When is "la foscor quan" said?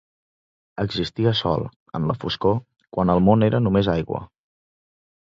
2.11-3.11